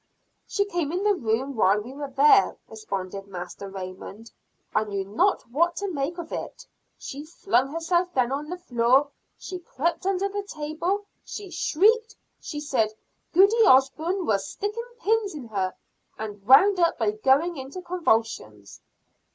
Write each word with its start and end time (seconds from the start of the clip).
"She 0.47 0.65
came 0.65 0.91
in 0.91 1.03
the 1.03 1.13
room 1.13 1.55
while 1.55 1.79
we 1.79 1.93
were 1.93 2.09
there," 2.09 2.57
responded 2.67 3.27
Master 3.27 3.69
Raymond. 3.69 4.31
"I 4.73 4.83
knew 4.83 5.05
not 5.05 5.43
what 5.51 5.75
to 5.75 5.91
make 5.91 6.17
of 6.17 6.31
it. 6.31 6.65
She 6.97 7.23
flung 7.23 7.71
herself 7.71 8.11
down 8.15 8.31
on 8.31 8.49
the 8.49 8.57
floor, 8.57 9.11
she 9.37 9.59
crept 9.59 10.07
under 10.07 10.27
the 10.27 10.41
table, 10.41 11.05
she 11.23 11.51
shrieked, 11.51 12.15
she 12.39 12.59
said 12.59 12.95
Goody 13.31 13.63
Osburn 13.67 14.25
was 14.25 14.49
sticking 14.49 14.81
pins 14.99 15.35
in 15.35 15.45
her, 15.49 15.75
and 16.17 16.43
wound 16.47 16.79
up 16.79 16.97
by 16.97 17.11
going 17.11 17.57
into 17.57 17.79
convulsions." 17.83 18.81